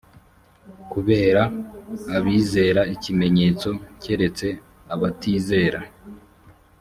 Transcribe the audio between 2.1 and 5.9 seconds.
abizera ikimenyetso keretse abatizera